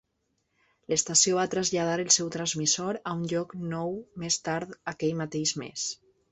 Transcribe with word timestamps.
L'estació 0.93 1.37
va 1.39 1.43
traslladar 1.55 1.99
el 2.05 2.09
seu 2.17 2.33
transmissor 2.37 3.01
a 3.11 3.15
un 3.19 3.23
lloc 3.35 3.55
nou 3.77 3.95
més 4.25 4.41
tard 4.51 4.77
aquell 4.97 5.17
mateix 5.25 5.57
mes. 5.65 5.89